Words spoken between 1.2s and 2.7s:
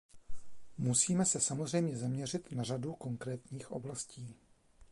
se samozřejmě zaměřit na